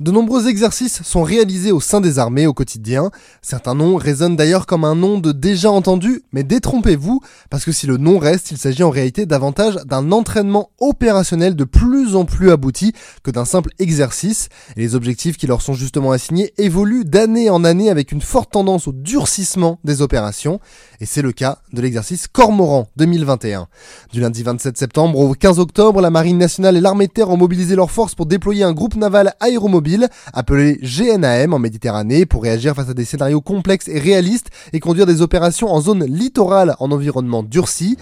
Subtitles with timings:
[0.00, 3.10] De nombreux exercices sont réalisés au sein des armées au quotidien.
[3.42, 7.86] Certains noms résonnent d'ailleurs comme un nom de déjà entendu, mais détrompez-vous, parce que si
[7.86, 12.50] le nom reste, il s'agit en réalité davantage d'un entraînement opérationnel de plus en plus
[12.50, 14.48] abouti que d'un simple exercice.
[14.74, 18.52] Et les objectifs qui leur sont justement assignés évoluent d'année en année avec une forte
[18.52, 20.60] tendance au durcissement des opérations.
[21.00, 23.68] Et c'est le cas de l'exercice Cormoran 2021.
[24.14, 27.36] Du lundi 27 septembre au 15 octobre, la Marine nationale et l'armée de terre ont
[27.36, 29.89] mobilisé leurs forces pour déployer un groupe naval aéromobile
[30.32, 35.06] appelé GNAM en Méditerranée pour réagir face à des scénarios complexes et réalistes et conduire
[35.06, 37.96] des opérations en zone littorale en environnement durci.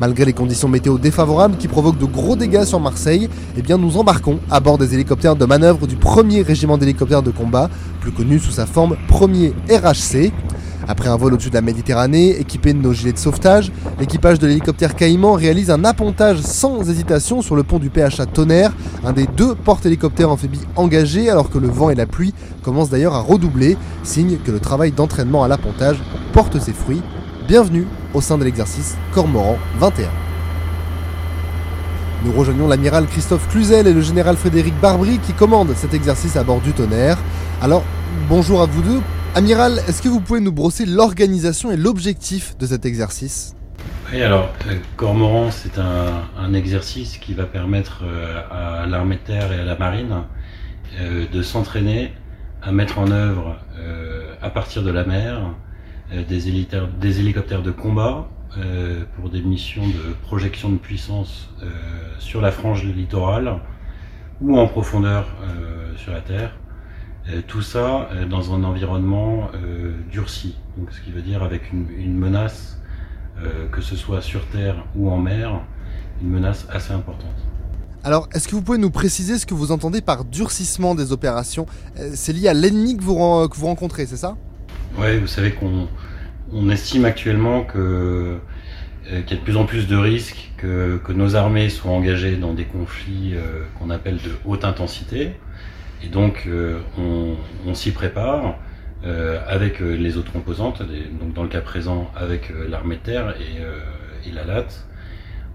[0.00, 3.98] Malgré les conditions météo défavorables qui provoquent de gros dégâts sur Marseille, eh bien nous
[3.98, 7.68] embarquons à bord des hélicoptères de manœuvre du premier régiment d'hélicoptères de combat,
[8.00, 10.32] plus connu sous sa forme premier RHC.
[10.90, 14.48] Après un vol au-dessus de la Méditerranée, équipé de nos gilets de sauvetage, l'équipage de
[14.48, 18.72] l'hélicoptère Caïman réalise un appontage sans hésitation sur le pont du PHA Tonnerre,
[19.04, 23.14] un des deux porte-hélicoptères amphibies engagés alors que le vent et la pluie commencent d'ailleurs
[23.14, 25.98] à redoubler, signe que le travail d'entraînement à l'appontage
[26.32, 27.02] porte ses fruits.
[27.46, 30.08] Bienvenue au sein de l'exercice Cormoran 21.
[32.24, 36.42] Nous rejoignons l'amiral Christophe Cluzel et le général Frédéric Barbry qui commandent cet exercice à
[36.42, 37.18] bord du tonnerre.
[37.62, 37.84] Alors,
[38.28, 39.00] bonjour à vous deux.
[39.36, 43.54] Amiral, est-ce que vous pouvez nous brosser l'organisation et l'objectif de cet exercice?
[44.12, 49.52] Oui, alors, euh, Cormoran, c'est un, exercice qui va permettre euh, à l'armée de terre
[49.52, 50.24] et à la marine
[50.98, 52.12] euh, de s'entraîner
[52.60, 53.56] à mettre en œuvre,
[54.42, 55.40] à partir de la mer,
[56.28, 58.28] des, hélicoptères de combat
[59.16, 61.48] pour des missions de projection de puissance
[62.18, 63.60] sur la frange littorale
[64.42, 65.26] ou en profondeur
[65.96, 66.54] sur la Terre
[67.46, 72.16] tout ça euh, dans un environnement euh, durci, donc ce qui veut dire avec une,
[72.16, 72.76] menace,
[73.72, 75.62] que ce soit sur terre ou en mer,
[76.20, 77.34] une menace assez importante.
[78.04, 81.64] Alors, est-ce que vous pouvez nous préciser ce que vous entendez par durcissement des opérations?
[82.12, 84.36] C'est lié à l'ennemi que vous, rencontrez, c'est ça?
[84.98, 85.88] Oui, vous savez qu'on
[86.52, 88.38] on estime actuellement que
[89.06, 92.36] qu'il y a de plus en plus de risques que, que, nos armées soient engagées
[92.36, 93.36] dans des conflits
[93.78, 95.32] qu'on appelle de haute intensité.
[96.02, 96.80] Et donc, euh,
[97.66, 98.56] on, s'y prépare
[99.04, 103.34] euh, avec euh, les autres composantes, donc dans le cas présent avec l'armée de terre
[103.38, 104.66] et, la LAT.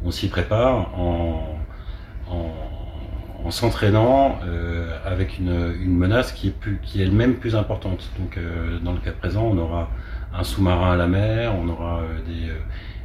[0.04, 1.58] On s'y prépare en,
[3.50, 4.40] s'entraînant
[5.06, 8.10] avec une, menace qui est, elle-même plus importante.
[8.20, 8.40] Donc,
[8.84, 9.90] dans le cas présent, on aura
[10.34, 12.02] un sous-marin à la mer, on aura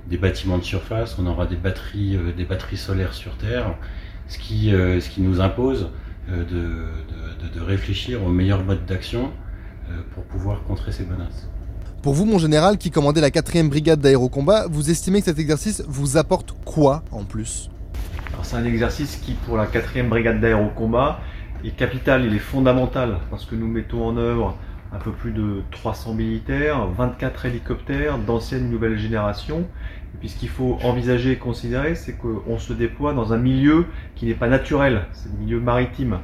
[0.09, 3.75] des, bâtiments de surface, on aura des batteries, des batteries solaires sur Terre,
[4.28, 4.72] ce qui
[5.19, 5.91] nous impose
[6.38, 9.30] de, de, réfléchir au meilleur mode d'action
[9.88, 11.48] euh, pour pouvoir contrer ces menaces.
[12.02, 15.82] Pour vous, mon général, qui commandait la 4 brigade d'aérocombat, vous estimez que cet exercice
[15.86, 17.70] vous apporte quoi en plus?
[18.42, 21.20] C'est un exercice qui, pour la 4 brigade d'aérocombat,
[21.64, 24.56] est capital, il est fondamental, parce que nous mettons en œuvre
[24.93, 29.67] un peu plus de 300 militaires, 24 hélicoptères d'ancienne nouvelle génération.
[30.15, 33.87] Et puis ce qu'il faut envisager et considérer, c'est qu'on se déploie dans un milieu
[34.17, 36.19] qui n'est pas naturel, c'est le milieu maritime.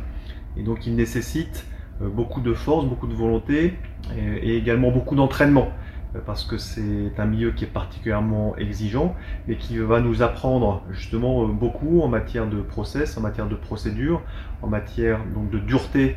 [0.57, 1.65] Et donc il nécessite
[2.03, 3.75] euh, beaucoup de force, beaucoup de volonté
[4.17, 5.69] et, également beaucoup d'entraînement
[6.15, 9.15] euh, parce que c'est un milieu qui est particulièrement exigeant
[9.49, 13.55] et qui va nous apprendre justement euh, beaucoup en matière de process, en matière de
[13.55, 14.23] procédure,
[14.63, 16.17] en matière donc de dureté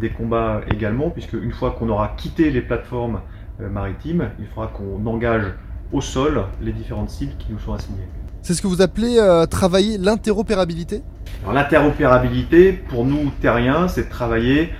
[0.00, 3.20] des combats également, puisque une fois qu'on aura quitté les plateformes
[3.58, 5.44] maritimes, il faudra qu'on engage
[5.92, 8.08] au sol les différentes cibles qui nous sont assignées.
[8.42, 9.18] C'est ce que vous appelez
[9.50, 11.02] travailler l'interopérabilité?
[11.50, 14.70] L'interopérabilité, pour nous terriens, c'est de travailler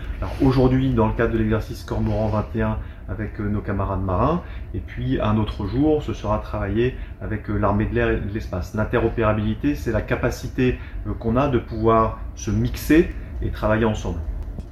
[0.42, 2.78] aujourd'hui dans le cadre de l'exercice Cormoran 21
[3.10, 7.58] avec euh, nos camarades marins, et puis un autre jour, ce sera travailler avec euh,
[7.58, 8.74] l'armée de l'air et de l'espace.
[8.74, 13.10] L'interopérabilité, c'est la capacité euh, qu'on a de pouvoir se mixer
[13.42, 14.20] et travailler ensemble.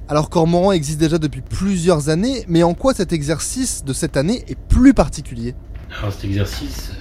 [0.09, 4.43] Alors Cormoran existe déjà depuis plusieurs années, mais en quoi cet exercice de cette année
[4.47, 5.53] est plus particulier?
[5.99, 6.93] Alors cet exercice,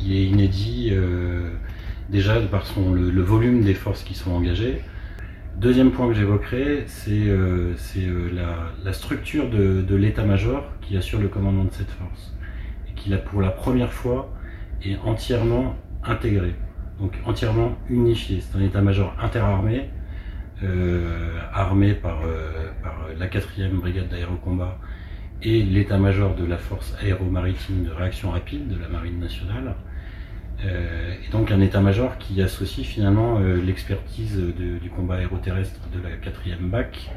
[0.00, 0.92] il est inédit
[2.08, 4.80] déjà par son, le, volume des forces qui sont engagées.
[5.58, 11.64] Deuxième point que j'évoquerai, c'est euh, euh, la, structure de, l'état-major qui assure le commandement
[11.64, 12.34] de cette force
[12.88, 14.32] et qui, pour la première fois,
[14.84, 15.74] est entièrement
[16.04, 16.54] intégré,
[17.00, 18.40] donc entièrement unifié.
[18.40, 19.90] C'est un état-major interarmé,
[20.62, 22.20] euh, armé par,
[22.82, 24.78] par la 4e brigade d'aérocombat
[25.42, 29.74] et l'état-major de la force aéromaritime de réaction rapide de la Marine nationale.
[30.64, 36.16] Euh, et donc un état-major qui associe finalement euh, l'expertise du combat aéroterrestre de la
[36.16, 37.10] 4e BAC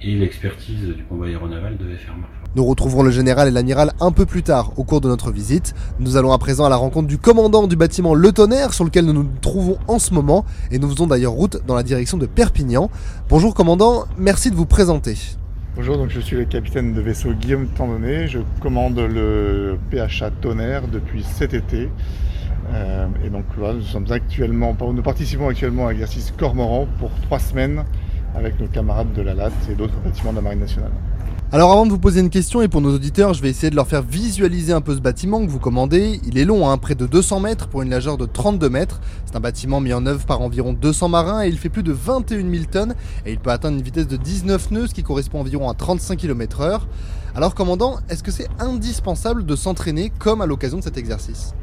[0.00, 2.12] et l'expertise du combat aéronaval de FR.
[2.56, 5.74] Nous retrouverons le général et l'amiral un peu plus tard au cours de notre visite.
[6.00, 9.04] Nous allons à présent à la rencontre du commandant du bâtiment Le Tonnerre sur lequel
[9.04, 12.24] nous nous trouvons en ce moment et nous faisons d'ailleurs route dans la direction de
[12.24, 12.90] Perpignan.
[13.28, 15.16] Bonjour commandant, merci de vous présenter.
[15.76, 18.28] Bonjour, donc je suis le capitaine de vaisseau Guillaume Tandonnet.
[18.28, 21.90] Je commande le PHA Tonnerre depuis cet été.
[22.72, 27.84] Euh, et donc nous sommes actuellement, nous participons actuellement à l'exercice Cormoran pour trois semaines
[28.34, 30.92] avec nos camarades de la LAT et d'autres bâtiments de la Marine nationale.
[31.50, 33.74] Alors avant de vous poser une question et pour nos auditeurs, je vais essayer de
[33.74, 36.20] leur faire visualiser un peu ce bâtiment que vous commandez.
[36.26, 39.00] Il est long, hein, près de 200 mètres pour une largeur de 32 mètres.
[39.24, 41.92] C'est un bâtiment mis en œuvre par environ 200 marins et il fait plus de
[41.92, 45.40] 21 000 tonnes et il peut atteindre une vitesse de 19 nœuds, ce qui correspond
[45.40, 46.80] environ à 35 km h
[47.34, 51.54] Alors commandant, est-ce que c'est indispensable de s'entraîner comme à l'occasion de cet exercice?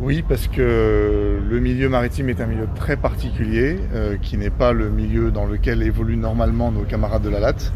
[0.00, 4.72] Oui, parce que le milieu maritime est un milieu très particulier, euh, qui n'est pas
[4.72, 7.72] le milieu dans lequel évoluent normalement nos camarades de la latte.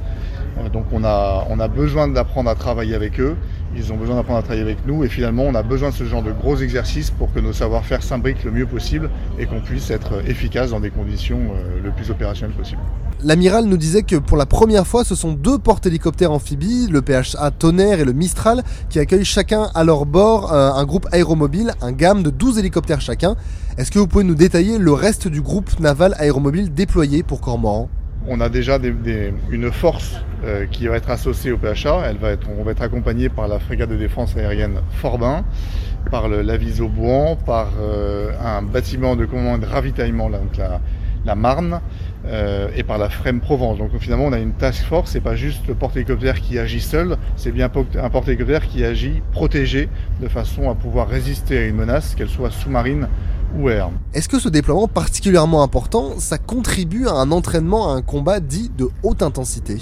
[0.58, 3.36] Euh, donc on a, besoin d'apprendre à travailler avec eux,
[3.74, 6.04] ils ont besoin d'apprendre à travailler avec nous et finalement on a besoin de ce
[6.04, 9.08] genre de gros exercices pour que nos savoir-faire s'imbriquent le mieux possible
[9.38, 12.80] et qu'on puisse être efficace dans des conditions euh, le plus opérationnelles possible.
[13.24, 17.52] L'amiral nous disait que pour la première fois, ce sont deux porte-hélicoptères amphibies, le PHA
[17.52, 21.92] Tonnerre et le Mistral, qui accueillent chacun à leur bord euh, un groupe aéromobile, un
[21.92, 23.36] gamme de 12 hélicoptères chacun.
[23.78, 27.88] Est-ce que vous pouvez nous détailler le reste du groupe naval aéromobile déployé pour Cormoran?
[28.26, 28.78] On a déjà
[29.50, 32.02] une force euh, qui va être associée au PHA.
[32.06, 35.44] Elle va être, on va être accompagné par la frégate de défense aérienne Forbin,
[36.10, 40.28] par l'Aviso Bouan, par euh, un bâtiment de commande de ravitaillement,
[41.24, 41.80] la, Marne,
[42.26, 43.78] euh, et par la FREM Provence.
[43.78, 47.16] Donc finalement, on a une task force, c'est pas juste le porte-hélicoptère qui agit seul,
[47.36, 47.70] c'est bien
[48.00, 49.88] un porte-hélicoptère qui agit protégé
[50.20, 53.06] de façon à pouvoir résister à une menace, qu'elle soit sous-marine
[54.14, 58.70] est-ce que ce déploiement particulièrement important, ça contribue à un entraînement, à un combat dit
[58.76, 59.78] de haute intensité?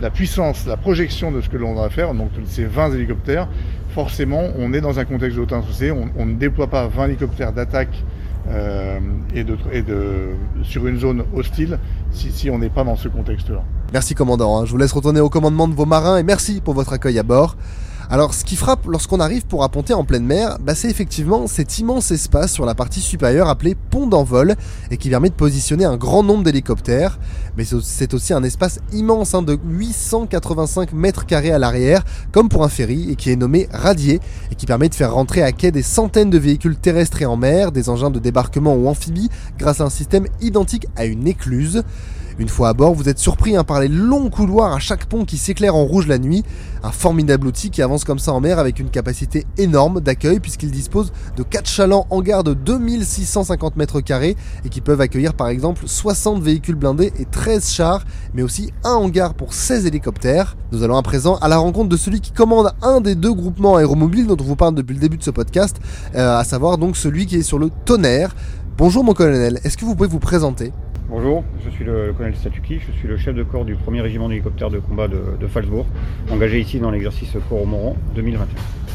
[0.00, 3.48] La puissance, la projection de ce que l'on va faire, donc ces 20 hélicoptères,
[3.94, 7.52] forcément, on est dans un contexte de haute intensité, on, ne déploie pas 20 hélicoptères
[7.52, 8.02] d'attaque
[8.48, 8.98] euh,
[9.34, 10.30] et, de,
[10.62, 11.78] sur une zone hostile
[12.12, 13.62] si, on n'est pas dans ce contexte-là.
[13.92, 14.64] Merci commandant, hein.
[14.64, 17.22] je vous laisse retourner au commandement de vos marins et merci pour votre accueil à
[17.22, 17.56] bord.
[18.12, 21.78] Alors ce qui frappe lorsqu'on arrive pour apponter en pleine mer, bah, c'est effectivement cet
[21.78, 24.56] immense espace sur la partie supérieure appelé pont d'envol
[24.90, 27.20] et qui permet de positionner un grand nombre d'hélicoptères.
[27.56, 32.64] Mais c'est aussi un espace immense hein, de 885 mètres carrés à l'arrière, comme pour
[32.64, 34.18] un ferry, et qui est nommé radier
[34.50, 37.36] et qui permet de faire rentrer à quai des centaines de véhicules terrestres et en
[37.36, 41.84] mer, des engins de débarquement ou amphibies, grâce à un système identique à une écluse.
[42.40, 45.26] Une fois à bord, vous êtes surpris hein, par les longs couloirs à chaque pont
[45.26, 46.42] qui s'éclairent en rouge la nuit.
[46.82, 50.70] Un formidable outil qui avance comme ça en mer avec une capacité énorme d'accueil puisqu'il
[50.70, 55.82] dispose de 4 chalands hangars de 2650 mètres carrés et qui peuvent accueillir par exemple
[55.84, 60.56] 60 véhicules blindés et 13 chars, mais aussi un hangar pour 16 hélicoptères.
[60.72, 63.76] Nous allons à présent à la rencontre de celui qui commande un des deux groupements
[63.76, 65.76] aéromobiles dont on vous parle depuis le début de ce podcast,
[66.14, 68.34] euh, à savoir donc celui qui est sur le tonnerre.
[68.78, 70.72] Bonjour mon colonel, est-ce que vous pouvez vous présenter?
[71.10, 74.28] Bonjour, je suis le, colonel Statuki, je suis le chef de corps du 1er régiment
[74.28, 75.84] d'hélicoptères de combat de, de Falsbourg,
[76.30, 77.66] engagé ici dans l'exercice Corps
[78.14, 78.46] 2021.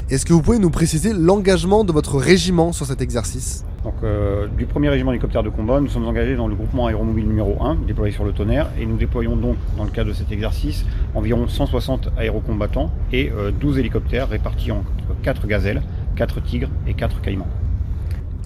[0.09, 3.65] Est-ce que vous pouvez nous préciser l'engagement de votre régiment sur cet exercice?
[3.83, 7.27] Donc, euh, Du 1er régiment d'hélicoptères de combat, nous sommes engagés dans le groupement aéromobile
[7.27, 10.31] numéro 1, déployé sur le tonnerre, et nous déployons donc, dans le cadre de cet
[10.31, 10.85] exercice,
[11.15, 13.29] environ 160 aérocombattants et
[13.59, 14.85] 12 euh, hélicoptères répartis en
[15.23, 15.81] 4 gazelles,
[16.15, 17.49] 4 tigres et 4 caïmans.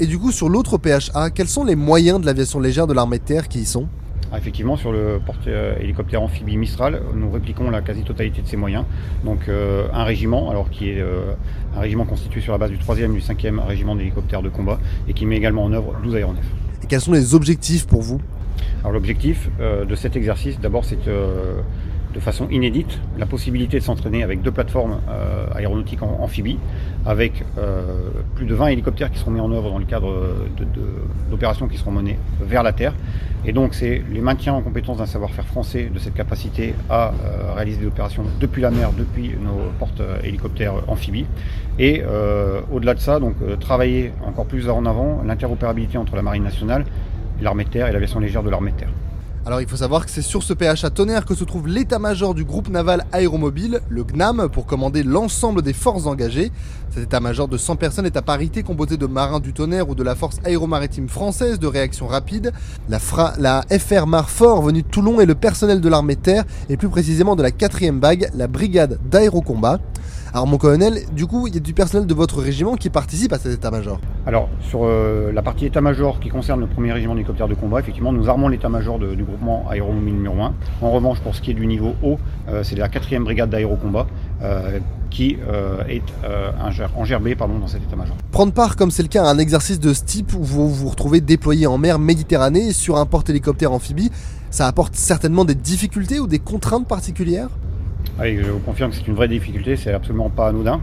[0.02, 3.20] Et du coup, sur l'autre PHA, quels sont les moyens de l'aviation légère de l'armée
[3.20, 3.88] de terre qui y sont
[4.32, 8.86] ah, effectivement, sur le porte-hélicoptère amphibie Mistral, nous répliquons la quasi-totalité de ces moyens.
[9.26, 11.34] Donc euh, un régiment, alors qui est euh,
[11.76, 14.80] un régiment constitué sur la base du 3e et du 5e régiment d'hélicoptères de combat
[15.08, 16.46] et qui met également en œuvre 12 aéronefs.
[16.84, 18.22] Et quels sont les objectifs pour vous?
[18.82, 24.22] Alors l'objectif euh, de cet exercice, d'abord, c'est de façon inédite la possibilité de s'entraîner
[24.22, 25.00] avec deux plateformes
[25.56, 26.60] aéronautiques en amphibie,
[27.06, 27.82] avec euh,
[28.36, 30.14] plus de 20 hélicoptères qui seront mis en œuvre dans le cadre
[31.30, 32.94] d'opérations qui seront menées vers la Terre.
[33.46, 37.54] Et donc c'est les maintiens en compétence d'un savoir-faire français de cette capacité à euh,
[37.54, 41.26] réaliser des opérations depuis la mer, depuis nos portes hélicoptères amphibies.
[41.78, 42.04] Et
[42.72, 46.84] au-delà de ça, donc travailler encore plus en avant l'interopérabilité entre la Marine nationale,
[47.42, 48.90] l'armée de terre et l'aviation légère de l'armée de terre.
[49.46, 52.44] Alors il faut savoir que c'est sur ce PHA Tonnerre que se trouve l'état-major du
[52.44, 56.52] groupe naval aéromobile, le GNAM, pour commander l'ensemble des forces engagées.
[56.92, 60.04] Cet état-major de 100 personnes est à parité composé de marins du Tonnerre ou de
[60.04, 62.52] la force aéromaritime française de réaction rapide,
[62.90, 67.36] la, FR Marfort venue de Toulon et le personnel de l'armée terre, et plus précisément
[67.36, 69.80] de la 4ème bague, la brigade d'aérocombat.
[70.32, 73.34] Alors mon colonel, du coup, il y a du personnel de votre régiment qui participe
[73.34, 77.48] à cet état-major Alors, sur euh, la partie état-major qui concerne le premier régiment d'hélicoptères
[77.48, 80.54] de combat, effectivement, nous armons l'état-major du groupement aéromobile numéro 1.
[80.84, 84.08] En revanche, pour ce qui est du niveau haut, euh, c'est la 4 brigade d'aérocombat
[85.10, 85.38] qui
[85.90, 86.02] est
[86.96, 88.16] engerbé pardon, dans cet état-major.
[88.32, 90.90] Prendre part, comme c'est le cas, à un exercice de ce type où vous vous
[90.90, 94.12] retrouvez déployé en mer Méditerranée sur un porte-hélicoptère amphibie,
[94.52, 97.50] ça apporte certainement des difficultés ou des contraintes particulières?
[98.24, 100.82] Je vous confirme que c'est une vraie difficulté, c'est absolument pas anodin.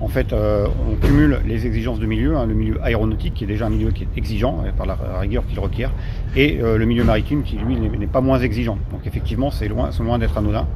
[0.00, 3.46] En fait, euh, on cumule les exigences de milieu, hein, le milieu aéronautique qui est
[3.46, 5.90] déjà un milieu qui est exigeant euh, par la rigueur qu'il requiert,
[6.36, 8.78] et euh, le milieu maritime qui lui n'est pas moins exigeant.
[8.92, 10.66] Donc effectivement, c'est loin, loin d'être anodin.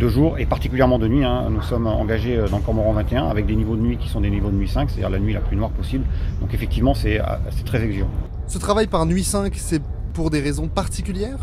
[0.00, 3.54] De jour et particulièrement de nuit, hein, nous sommes engagés dans Cormoran 21 avec des
[3.54, 5.56] niveaux de nuit qui sont des niveaux de nuit 5, c'est-à-dire la nuit la plus
[5.56, 6.04] noire possible.
[6.42, 7.18] Donc effectivement, c'est
[7.64, 8.10] très exigeant.
[8.46, 9.80] Ce travail par nuit 5, c'est
[10.16, 11.38] pour des raisons particulières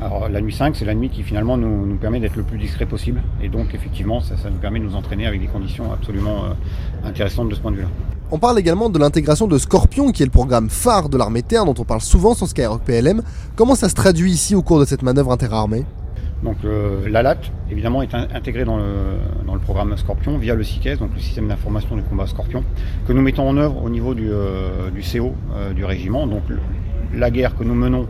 [0.00, 2.86] alors la nuit 5, c'est la nuit qui finalement nous, permet d'être le plus discret
[2.86, 3.22] possible.
[3.40, 7.50] Et donc effectivement, ça, nous permet de nous entraîner avec des conditions absolument euh, intéressantes
[7.50, 7.88] de ce point de vue-là.
[8.32, 11.64] On parle également de l'intégration de Scorpion, qui est le programme phare de l'armée terre
[11.64, 13.22] dont on parle souvent sur Skyrock PLM.
[13.54, 15.84] Comment ça se traduit ici au cours de cette manœuvre interarmée?
[16.42, 17.38] Donc euh, l'ALAT,
[17.70, 22.02] évidemment, est intégré dans le, programme Scorpion via le SICES, donc le système d'information du
[22.02, 22.64] combat Scorpion,
[23.06, 25.34] que nous mettons en œuvre au niveau du, euh, CO
[25.76, 26.26] du régiment.
[26.26, 26.42] Donc
[27.14, 28.06] la guerre que nous menons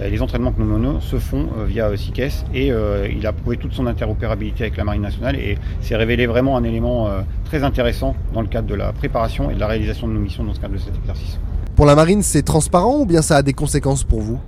[0.00, 3.32] euh, les entraînements que nous menons se font euh, via SICES et euh, il a
[3.32, 7.08] prouvé toute son interopérabilité avec la Marine nationale et s'est révélé vraiment un élément
[7.44, 10.44] très intéressant dans le cadre de la préparation et de la réalisation de nos missions
[10.44, 11.38] dans ce cadre de cet exercice.
[11.76, 14.38] Pour la Marine, c'est transparent ou bien ça a des conséquences pour vous?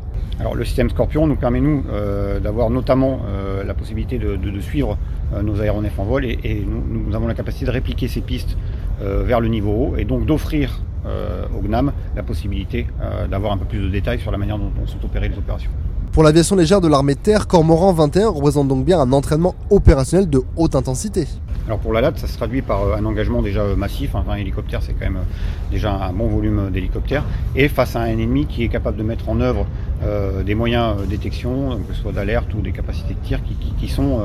[0.41, 1.85] Alors le système Scorpion nous permet nous
[2.43, 3.21] d'avoir notamment
[3.65, 4.99] la possibilité de, suivre
[5.43, 8.57] nos aéronefs en vol et, nous, avons la capacité de répliquer ces pistes
[9.01, 13.59] vers le niveau haut et donc d'offrir euh, au GNAM la possibilité euh, d'avoir un
[13.59, 15.71] peu plus de détails sur la manière dont, sont opérées les opérations.
[16.13, 20.31] Pour l'aviation légère de l'armée de terre, Cormoran 21 représente donc bien un entraînement opérationnel
[20.31, 21.27] de haute intensité.
[21.67, 24.15] Alors pour la LAT, ça se traduit par euh, un engagement déjà massif.
[24.15, 25.21] un hélicoptère, c'est quand même
[25.71, 27.25] déjà un bon volume d'hélicoptères.
[27.57, 29.67] Et face à un ennemi qui est capable de mettre en œuvre
[30.45, 33.41] des moyens de détection, que ce soit d'alerte ou des capacités de tir,
[33.79, 34.21] qui, sont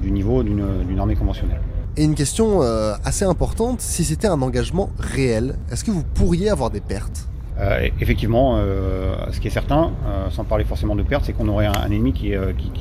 [0.00, 1.60] du niveau d'une armée conventionnelle.
[1.96, 6.48] Et une question euh, assez importante, si c'était un engagement réel, est-ce que vous pourriez
[6.48, 7.28] avoir des pertes?
[7.58, 9.90] Euh, effectivement, euh, ce qui est certain,
[10.30, 12.32] sans parler forcément de pertes, c'est qu'on aurait un, ennemi qui,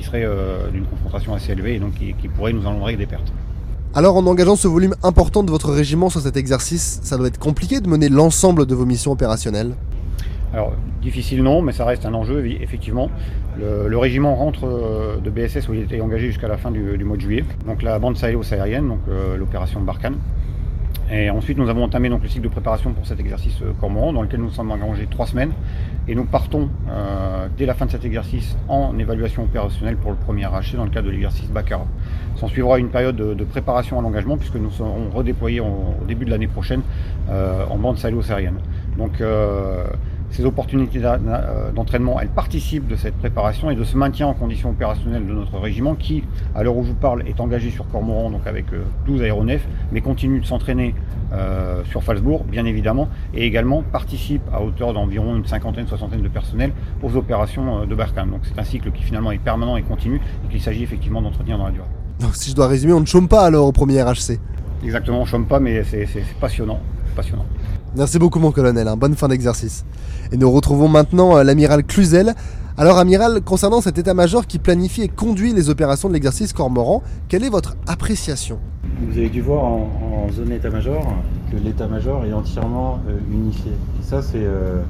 [0.04, 0.26] serait
[0.72, 3.34] d'une confrontation assez élevée et donc qui, qui pourrait nous engendrer des pertes.
[3.96, 7.40] Alors en engageant ce volume important de votre régiment sur cet exercice, ça doit être
[7.40, 9.74] compliqué de mener l'ensemble de vos missions opérationnelles?
[10.54, 13.10] Alors, difficile non, mais ça reste un enjeu, effectivement.
[13.58, 17.18] Le, régiment rentre euh, de BSS où il était engagé jusqu'à la fin du, mois
[17.18, 17.44] de juillet.
[17.68, 20.18] Donc la bande sahélo-saharienne, donc euh, l'opération Barkhane.
[21.12, 24.14] Et ensuite, nous avons entamé donc, le cycle de préparation pour cet exercice euh, Cormoran,
[24.14, 25.52] dans lequel nous sommes engagés trois semaines.
[26.08, 26.70] Et nous partons
[27.56, 30.90] dès la fin de cet exercice en évaluation opérationnelle pour le premier arraché dans le
[30.90, 31.86] cadre de l'exercice Baccarat.
[32.36, 36.32] S'en suivra une période de, préparation à l'engagement, puisque nous serons redéployés au début de
[36.32, 36.82] l'année prochaine
[37.30, 38.58] en bande sahélo-saharienne.
[38.98, 39.22] Donc
[40.32, 44.70] ces opportunités euh, d'entraînement, elles participent de cette préparation et de ce maintien en condition
[44.70, 46.24] opérationnelle de notre régiment qui,
[46.56, 48.66] à l'heure où je vous parle, est engagé sur Cormoran, donc avec
[49.06, 50.94] 12 euh, aéronefs, mais continue de s'entraîner
[51.34, 56.28] euh, sur Falsbourg, bien évidemment, et également participe à hauteur d'environ une cinquantaine, soixantaine de
[56.28, 56.72] personnels
[57.02, 58.30] aux opérations de Barkhane.
[58.30, 61.58] Donc c'est un cycle qui finalement est permanent et continu et qu'il s'agit effectivement d'entretenir
[61.58, 61.88] dans la durée.
[62.20, 64.40] Donc si je dois résumer, on ne chôme pas alors au premier RHC
[64.84, 66.08] Exactement, on ne chôme pas, mais c'est
[66.40, 66.80] passionnant.
[67.16, 67.46] passionnant.
[67.96, 68.96] Merci beaucoup mon colonel, hein.
[68.96, 69.84] bonne fin d'exercice.
[70.32, 72.36] Et nous retrouvons maintenant euh, l'amiral Cluzel.
[72.78, 77.44] Alors amiral, concernant cet état-major qui planifie et conduit les opérations de l'exercice Cormoran, quelle
[77.44, 78.60] est votre appréciation?
[79.08, 79.88] Vous avez dû voir en,
[80.32, 81.04] zone état-major
[81.52, 83.72] que l'état-major est entièrement euh, unifié.
[83.72, 84.84] Et ça c'est euh,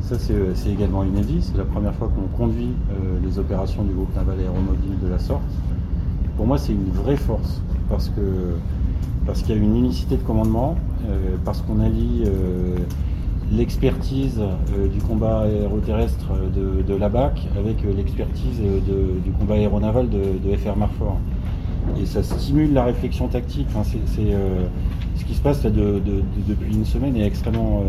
[0.00, 2.72] c'est également inédit, c'est la première fois qu'on conduit
[3.22, 5.42] les opérations du groupe naval aéromobile de la sorte.
[6.38, 8.10] pour moi c'est une vraie force parce
[9.26, 10.76] parce qu'il y a une unicité de commandement,
[11.44, 12.24] parce qu'on allie
[13.52, 18.60] l'expertise euh, du combat aéroterrestre de, la BAC avec euh, l'expertise
[19.24, 21.18] du combat aéronaval de, FR Marfort.
[22.00, 23.68] Et ça stimule la réflexion tactique.
[24.34, 24.66] euh,
[25.16, 27.82] ce qui se passe depuis une semaine est extrêmement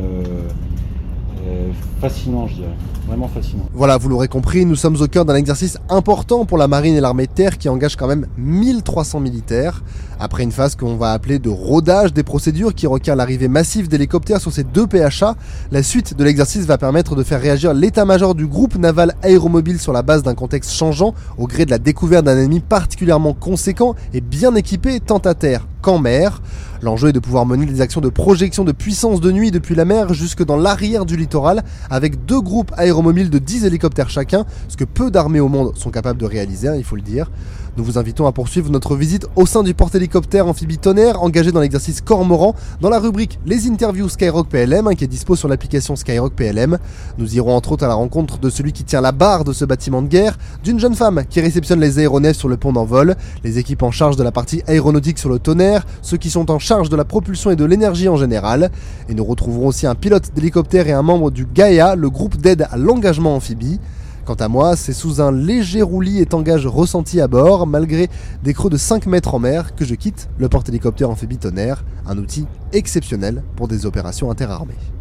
[1.99, 2.75] fascinant, je dirais.
[3.07, 3.63] Vraiment fascinant.
[3.73, 7.01] Voilà, vous l'aurez compris, nous sommes au cœur d'un exercice important pour la marine et
[7.01, 9.81] l'armée de terre qui engage quand même 1300 militaires.
[10.19, 14.41] Après une phase qu'on va appeler de rodage des procédures qui requiert l'arrivée massive d'hélicoptères
[14.41, 15.35] sur ces deux PHA,
[15.71, 19.93] la suite de l'exercice va permettre de faire réagir l'état-major du groupe naval aéromobile sur
[19.93, 24.21] la base d'un contexte changeant au gré de la découverte d'un ennemi particulièrement conséquent et
[24.21, 26.41] bien équipé tant à terre qu'en mer.
[26.81, 29.83] L'enjeu est de pouvoir mener des actions de projection de puissance de nuit depuis la
[29.83, 34.77] mer jusque dans l'arrière du littoral avec deux groupes aéromobiles de 10 hélicoptères chacun, ce
[34.77, 37.29] que peu d'armées au monde sont capables de réaliser, hein, il faut le dire.
[37.77, 41.61] Nous vous invitons à poursuivre notre visite au sein du porte-hélicoptère amphibie tonnerre engagé dans
[41.61, 45.95] l'exercice Cormoran dans la rubrique Les interviews Skyrock PLM hein, qui est dispo sur l'application
[45.95, 46.77] Skyrock PLM.
[47.17, 49.65] Nous irons entre autres à la rencontre de celui qui tient la barre de ce
[49.65, 53.59] bâtiment de guerre, d'une jeune femme qui réceptionne les aéronefs sur le pont d'envol, les
[53.59, 56.89] équipes en charge de la partie aéronautique sur le tonnerre, ceux qui sont en charge
[56.89, 58.71] de la propulsion et de l'énergie en général.
[59.07, 62.67] Et nous retrouverons aussi un pilote d'hélicoptère et un membre du Gaia, le groupe d'aide
[62.71, 63.79] à l'engagement amphibie.
[64.25, 68.09] Quant à moi, c'est sous un léger roulis et tangage ressenti à bord, malgré
[68.43, 72.17] des creux de 5 mètres en mer, que je quitte le porte-hélicoptère amphibie tonnerre, un
[72.17, 74.75] outil exceptionnel pour des opérations interarmées.